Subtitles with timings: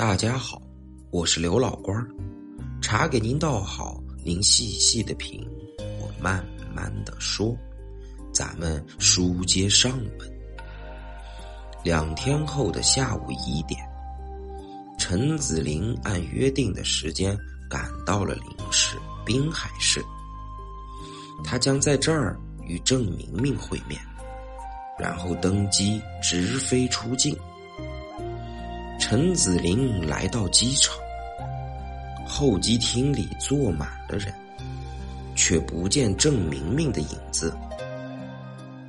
[0.00, 0.62] 大家好，
[1.10, 2.08] 我是刘老官儿，
[2.80, 5.46] 茶给您倒好，您细细的品，
[6.00, 6.42] 我慢
[6.74, 7.54] 慢的说，
[8.32, 10.32] 咱们书接上文。
[11.84, 13.78] 两天后的下午一点，
[14.98, 17.38] 陈子林按约定的时间
[17.68, 20.02] 赶到了临市滨海市，
[21.44, 24.00] 他将在这儿与郑明明会面，
[24.98, 27.36] 然后登机直飞出境。
[29.12, 30.94] 陈子林来到机场，
[32.24, 34.32] 候机厅里坐满了人，
[35.34, 37.52] 却不见郑明明的影子。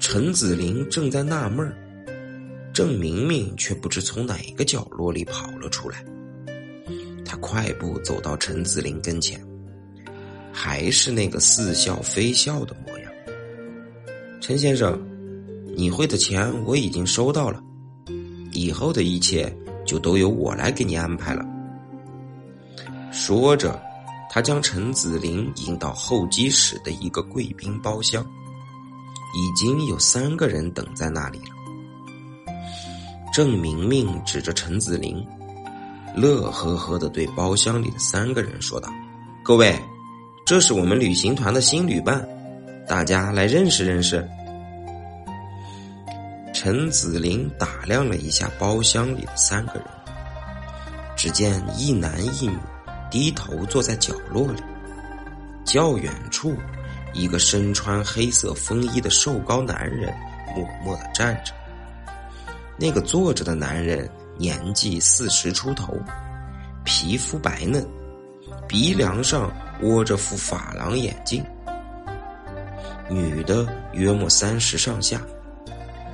[0.00, 1.72] 陈子林正在纳闷儿
[2.72, 6.04] 郑明明却不知从哪个角落里跑了出来。
[7.24, 9.40] 他快步走到陈子林跟前，
[10.52, 13.12] 还是那个似笑非笑的模样。
[14.40, 15.00] 陈先生，
[15.76, 17.62] 你汇的钱我已经收到了，
[18.50, 19.56] 以后的一切。
[19.88, 21.42] 就都由我来给你安排了。
[23.10, 23.80] 说着，
[24.30, 28.22] 他将陈子林引到候机室的一个贵宾包厢，
[29.34, 32.52] 已经有三个人等在那里了。
[33.32, 35.26] 郑明明指着陈子林，
[36.14, 38.92] 乐呵呵的对包厢里的三个人说道
[39.42, 39.74] ：“各位，
[40.44, 42.28] 这是我们旅行团的新旅伴，
[42.86, 44.28] 大家来认识认识。”
[46.60, 49.84] 陈子林打量了一下包厢里的三个人，
[51.16, 52.58] 只见一男一女
[53.08, 54.60] 低头坐在角落里，
[55.64, 56.56] 较远处，
[57.12, 60.12] 一个身穿黑色风衣的瘦高男人
[60.52, 61.52] 默默的站着。
[62.76, 65.96] 那个坐着的男人年纪四十出头，
[66.84, 67.86] 皮肤白嫩，
[68.66, 69.48] 鼻梁上
[69.82, 71.40] 窝着副珐琅眼镜。
[73.08, 75.22] 女的约莫三十上下。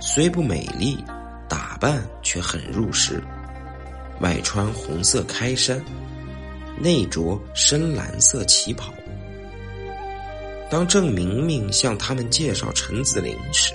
[0.00, 1.02] 虽不美丽，
[1.48, 3.22] 打扮却很入时。
[4.20, 5.80] 外穿红色开衫，
[6.80, 8.92] 内着深蓝色旗袍。
[10.70, 13.74] 当郑明明向他们介绍陈子林时，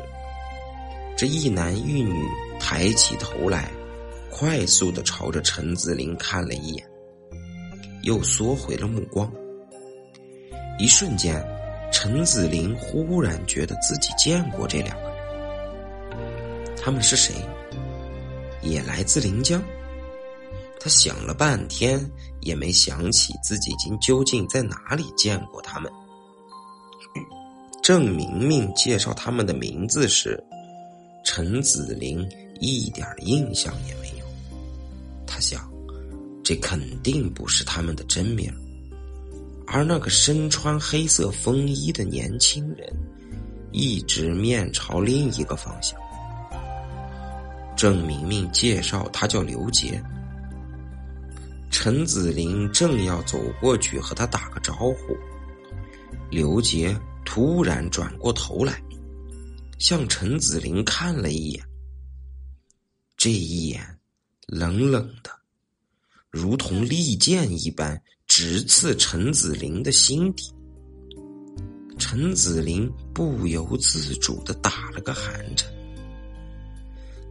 [1.18, 2.14] 这一男一女
[2.60, 3.72] 抬起头来，
[4.30, 6.86] 快速的朝着陈子林看了一眼，
[8.04, 9.32] 又缩回了目光。
[10.78, 11.42] 一瞬间，
[11.92, 15.13] 陈子林忽然觉得自己见过这两个。
[16.84, 17.34] 他们是谁？
[18.62, 19.64] 也来自临江。
[20.82, 22.06] 他想了半天，
[22.42, 25.90] 也没想起自己今究竟在哪里见过他们。
[27.82, 30.42] 郑明明介绍他们的名字时，
[31.24, 32.30] 陈子林
[32.60, 34.26] 一点印象也没有。
[35.26, 35.72] 他想，
[36.44, 38.54] 这肯定不是他们的真名。
[39.66, 42.94] 而那个身穿黑色风衣的年轻人，
[43.72, 45.98] 一直面朝另一个方向。
[47.76, 50.02] 郑明明介绍，他叫刘杰。
[51.72, 55.18] 陈子林正要走过去和他打个招呼，
[56.30, 56.96] 刘杰
[57.26, 58.82] 突然转过头来，
[59.80, 61.64] 向陈子林看了一眼。
[63.18, 63.82] 这一眼，
[64.48, 65.32] 冷冷的，
[66.30, 70.54] 如同利剑一般，直刺陈子林的心底。
[71.98, 75.72] 陈子林不由自主的打了个寒颤。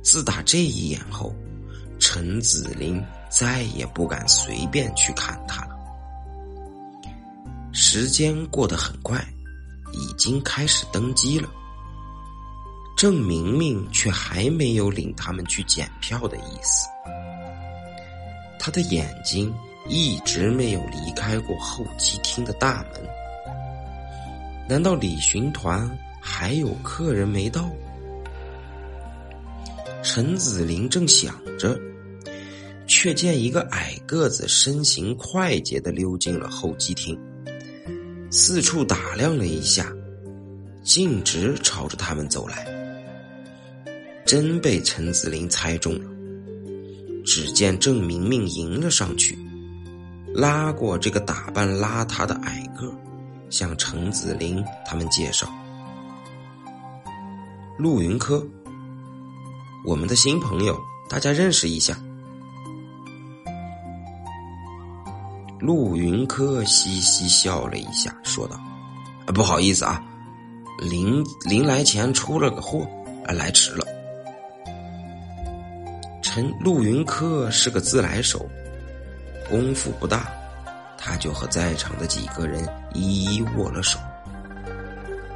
[0.02, 1.34] 自打这一眼后，
[1.98, 5.76] 陈子林再也不敢随便去看他了。
[7.72, 9.24] 时间过得很快，
[9.92, 11.48] 已经开始登机了。
[12.96, 16.86] 郑明明却还没有领他们去检票的意思，
[18.58, 19.52] 他的眼睛
[19.88, 23.02] 一直没有离开过候机厅的大门。
[24.68, 27.68] 难道旅行团还有客人没到？
[30.02, 31.78] 陈子林正想着，
[32.88, 37.16] 却见一个矮个子身形快捷的溜进了候机厅，
[38.28, 39.92] 四处打量了一下，
[40.82, 42.66] 径直朝着他们走来。
[44.26, 46.10] 真被陈子林猜中了。
[47.24, 49.38] 只见郑明明迎了上去，
[50.34, 52.92] 拉过这个打扮邋遢的矮个，
[53.50, 55.48] 向陈子林他们介绍：
[57.78, 58.44] 陆云科。
[59.84, 61.98] 我们的新朋友，大家认识一下。
[65.58, 68.56] 陆云科嘻嘻笑了一下，说道
[69.34, 70.00] ：“不好意思啊，
[70.78, 72.86] 临临来前出了个货，
[73.24, 73.84] 来迟了。”
[76.22, 78.48] 陈陆云科是个自来熟，
[79.50, 80.30] 功夫不大，
[80.96, 83.98] 他就和在场的几个人一一握了手，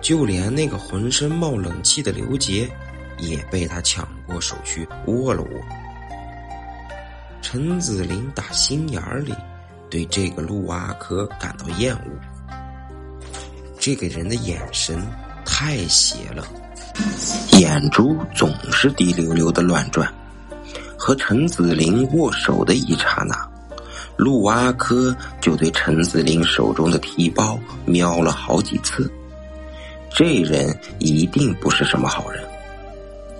[0.00, 2.70] 就连那个浑身冒冷气的刘杰。
[3.18, 5.50] 也被他抢过手去握了握。
[7.42, 9.34] 陈子林打心眼里
[9.88, 12.10] 对这个陆阿珂感到厌恶。
[13.78, 15.00] 这个人的眼神
[15.44, 16.44] 太邪了，
[17.52, 20.12] 眼珠总是滴溜溜的乱转。
[20.98, 23.48] 和陈子林握手的一刹那，
[24.16, 29.08] 陆阿珂就对陈子林手中的提包瞄了好几次。
[30.10, 32.42] 这人一定不是什么好人。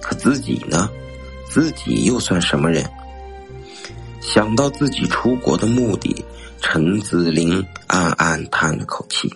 [0.06, 0.88] 可自己呢？
[1.48, 2.88] 自己又算什么人？
[4.20, 6.24] 想到自己出国的目的，
[6.62, 9.28] 陈子林暗暗叹了口气。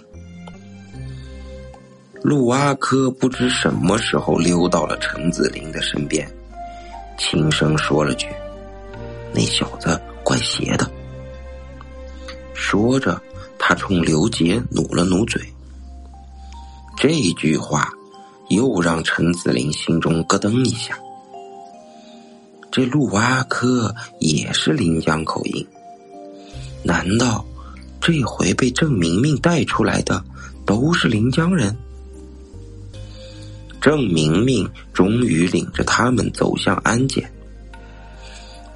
[2.22, 6.30] 陆阿珂不知什么时候溜到了陈子林的身边，
[7.18, 8.28] 轻声说了句
[9.34, 10.88] ：“那小子怪邪的。”
[12.54, 13.20] 说着，
[13.58, 15.42] 他冲刘杰努了努嘴。
[16.96, 17.90] 这句话
[18.50, 20.98] 又让陈子林心中咯噔一下。
[22.70, 25.66] 这陆阿珂也是临江口音，
[26.84, 27.44] 难道
[28.00, 30.22] 这回被郑明明带出来的
[30.64, 31.76] 都是临江人？
[33.80, 37.32] 郑明明终于领着他们走向安检。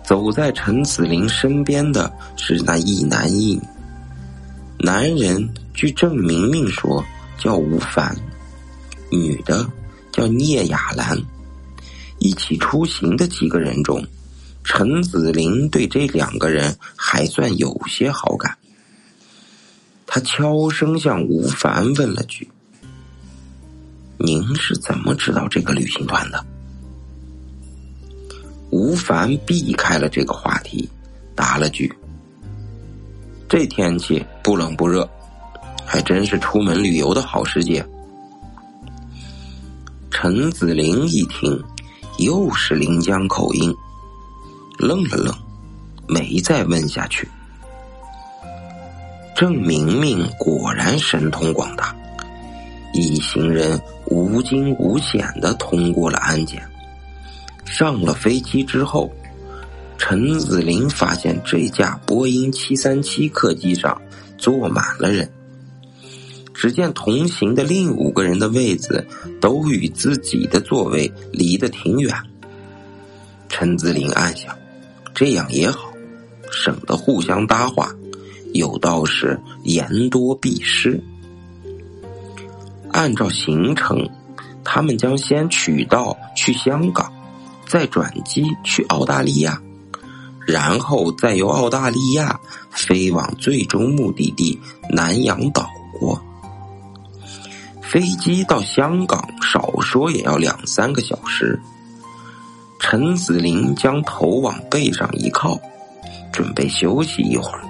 [0.03, 3.61] 走在陈子林身边的是那一男一女。
[4.79, 7.03] 男人据郑明明说
[7.39, 8.15] 叫吴凡，
[9.15, 9.67] 女的
[10.13, 11.19] 叫聂雅兰。
[12.19, 14.03] 一起出行的几个人中，
[14.63, 18.57] 陈子林对这两个人还算有些好感。
[20.07, 22.49] 他悄声向吴凡问了句。
[24.17, 26.45] 您是怎么知道这个旅行团的？
[28.71, 30.89] 吴凡避开了这个话题，
[31.35, 31.93] 答了句
[33.49, 35.09] ：“这天气不冷不热，
[35.85, 37.87] 还真是出门旅游的好时节。”
[40.27, 41.63] 陈子林一听，
[42.17, 43.77] 又是临江口音，
[44.79, 45.35] 愣了愣，
[46.09, 47.29] 没再问下去。
[49.37, 51.95] 郑明明果然神通广大。
[52.95, 56.67] 一行人无惊无险的通过了安检。
[57.67, 59.13] 上了飞机之后，
[59.99, 64.01] 陈子林发现这架波音七三七客机上
[64.39, 65.31] 坐满了人。
[66.55, 69.07] 只见同行的另五个人的位子
[69.41, 72.17] 都与自己的座位离得挺远。
[73.49, 74.57] 陈子林暗想，
[75.15, 75.93] 这样也好，
[76.51, 77.93] 省得互相搭话，
[78.53, 81.03] 有道是言多必失。
[82.91, 84.09] 按照行程，
[84.63, 87.13] 他们将先取道去香港，
[87.67, 89.61] 再转机去澳大利亚，
[90.47, 92.41] 然后再由澳大利亚
[92.71, 94.59] 飞往最终目的地
[94.91, 95.69] 南洋岛
[95.99, 96.21] 国。
[97.95, 101.57] 飞机到香港少说也要两三个小时。
[102.81, 105.57] 陈子林将头往背上一靠，
[106.33, 107.61] 准备休息一会儿。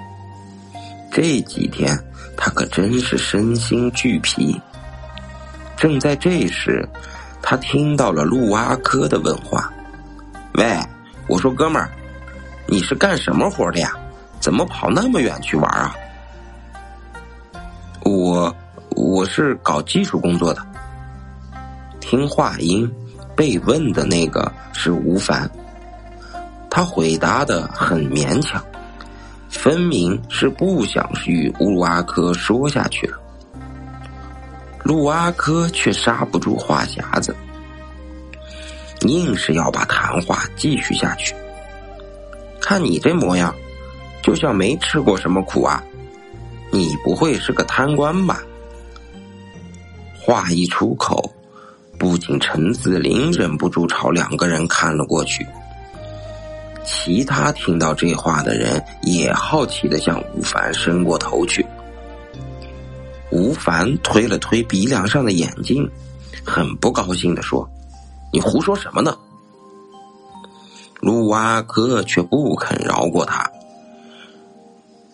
[1.11, 1.95] 这几天
[2.35, 4.59] 他可真是身心俱疲。
[5.77, 6.89] 正在这时，
[7.39, 9.71] 他听到了陆阿珂的问话
[10.57, 10.75] ：“喂，
[11.27, 11.91] 我说哥们儿，
[12.65, 13.95] 你是干什么活的呀？
[14.39, 15.95] 怎么跑那么远去玩啊
[18.01, 18.51] ？”“我
[18.95, 20.65] 我是搞技术工作的。”
[22.01, 22.89] 听话音，
[23.35, 25.49] 被问的那个是吴凡，
[26.69, 28.63] 他回答的很勉强，
[29.49, 33.17] 分明是不想与陆阿珂说下去了。
[34.83, 37.35] 陆阿珂却刹不住话匣子，
[39.01, 41.33] 硬是要把谈话继续下去。
[42.61, 43.53] 看你这模样，
[44.21, 45.83] 就像没吃过什么苦啊！
[46.71, 48.39] 你不会是个贪官吧？
[50.25, 51.31] 话一出口，
[51.99, 55.45] 不仅陈子林忍不住朝两个人看了过去，
[56.83, 61.63] 其他听到这话的人也好奇的向吴凡伸过头去。
[63.31, 65.87] 吴凡推了推鼻梁上的眼镜，
[66.43, 67.69] 很不高兴的说
[68.33, 69.15] ：“你胡说什么呢？”
[71.01, 73.47] 陆阿珂却不肯饶过他，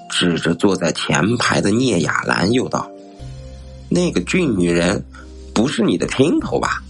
[0.09, 2.89] 指着坐在前排的聂雅兰又道
[3.93, 5.03] ：“那个俊女人，
[5.53, 6.81] 不是你的姘头吧？”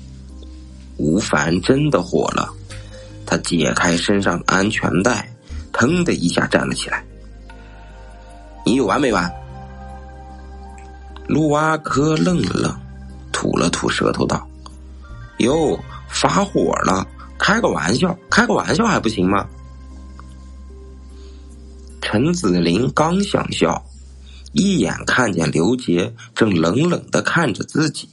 [0.97, 2.47] 吴凡真的火了，
[3.25, 5.27] 他解开身上的安全带，
[5.73, 7.03] 腾的一下站了起来
[8.63, 9.27] ：“你有完没完？”
[11.27, 12.79] 陆阿珂愣了愣，
[13.31, 14.47] 吐了吐舌头道
[15.39, 15.75] ：“哟，
[16.07, 17.03] 发火了？
[17.39, 19.43] 开个玩笑，开个玩笑还不行吗？”
[21.99, 23.83] 陈子林刚想笑，
[24.53, 28.09] 一眼看见刘杰正冷冷的看着自己，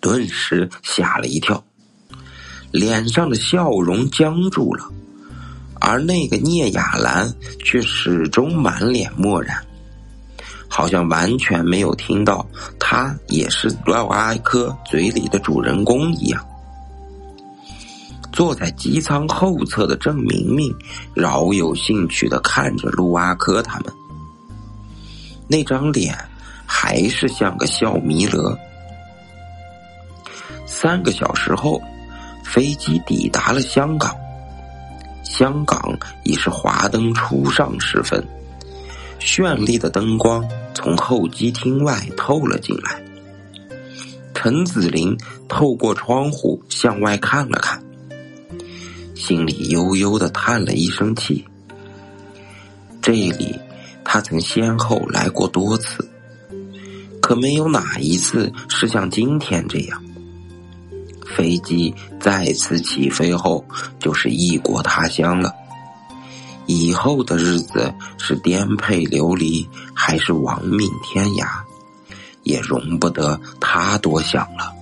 [0.00, 1.64] 顿时吓了一跳，
[2.70, 4.88] 脸上的笑容僵住了，
[5.80, 9.64] 而那个聂亚兰却始终满脸漠然，
[10.68, 12.46] 好像完全没有听到
[12.78, 16.46] 他也是洛阿珂嘴里的主人公一样。
[18.32, 20.72] 坐在机舱后侧的郑明明
[21.14, 23.92] 饶有兴趣的看着陆阿珂他们，
[25.48, 26.16] 那张脸
[26.66, 28.58] 还是像个笑弥勒。
[30.66, 31.80] 三个小时后，
[32.44, 34.14] 飞机抵达了香港。
[35.22, 38.24] 香港已是华灯初上时分，
[39.20, 43.02] 绚丽的灯光从候机厅外透了进来。
[44.34, 45.16] 陈子林
[45.48, 47.82] 透过窗户向外看了看。
[49.14, 51.44] 心里悠悠的叹了一声气。
[53.02, 53.58] 这里，
[54.16, 56.02] 他曾先后来过多次，
[57.20, 60.02] 可没有哪一次是像今天这样。
[61.36, 63.62] 飞机再次起飞后，
[63.98, 65.52] 就是异国他乡了。
[66.64, 71.46] 以后的日子是颠沛流离，还是亡命天涯，
[72.42, 74.72] 也容不得他多想了。